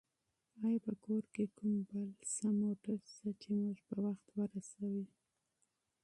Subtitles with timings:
[0.63, 5.05] آیا په کور کې کوم بل فعال موټر شته چې موږ په وخت ورسېږو؟